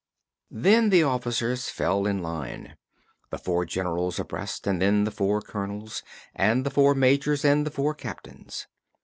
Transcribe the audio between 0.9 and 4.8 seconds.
officers fell in line, the four Generals abreast